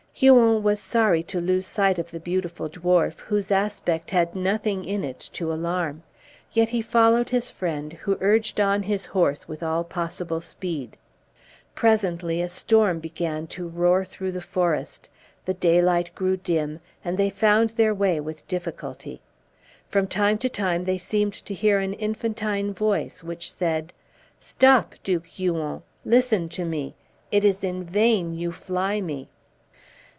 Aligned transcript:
Huon 0.13 0.61
was 0.61 0.79
sorry 0.79 1.23
to 1.23 1.41
lose 1.41 1.65
sight 1.65 1.97
of 1.97 2.11
the 2.11 2.19
beautiful 2.19 2.69
dwarf, 2.69 3.21
whose 3.21 3.49
aspect 3.49 4.11
had 4.11 4.35
nothing 4.35 4.85
in 4.85 5.03
it 5.03 5.19
to 5.33 5.51
alarm; 5.51 6.03
yet 6.51 6.69
he 6.69 6.81
followed 6.81 7.29
his 7.29 7.49
friend, 7.49 7.93
who 7.93 8.17
urged 8.21 8.59
on 8.59 8.83
his 8.83 9.07
horse 9.07 9.47
with 9.47 9.63
all 9.63 9.83
possible 9.83 10.39
speed. 10.39 10.95
Presently 11.73 12.39
a 12.39 12.49
storm 12.49 12.99
began 12.99 13.47
to 13.47 13.67
roar 13.67 14.05
through 14.05 14.31
the 14.33 14.41
forest, 14.41 15.09
the 15.45 15.55
daylight 15.55 16.13
grew 16.13 16.37
dim, 16.37 16.81
and 17.03 17.17
they 17.17 17.31
found 17.31 17.71
their 17.71 17.93
way 17.95 18.19
with 18.19 18.47
difficulty. 18.47 19.21
From 19.89 20.05
time 20.05 20.37
to 20.39 20.49
time 20.49 20.83
they 20.83 20.99
seemed 20.99 21.33
to 21.33 21.53
hear 21.53 21.79
an 21.79 21.93
infantine 21.95 22.73
voice, 22.73 23.23
which 23.23 23.51
said, 23.51 23.91
"Stop, 24.39 24.93
Duke 25.03 25.25
Huon; 25.25 25.81
listen 26.05 26.47
to 26.49 26.63
me: 26.65 26.93
it 27.31 27.43
is 27.43 27.63
in 27.63 27.83
vain 27.83 28.35
you 28.37 28.51
fly 28.51 28.99
me!" 29.01 29.27